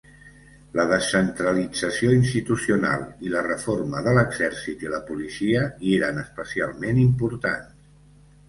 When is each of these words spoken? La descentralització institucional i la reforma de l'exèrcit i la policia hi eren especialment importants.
La 0.77 0.85
descentralització 0.91 2.13
institucional 2.15 3.05
i 3.27 3.33
la 3.35 3.43
reforma 3.49 4.01
de 4.09 4.15
l'exèrcit 4.19 4.87
i 4.87 4.91
la 4.95 5.03
policia 5.11 5.63
hi 5.91 5.95
eren 6.01 6.19
especialment 6.27 7.03
importants. 7.07 7.95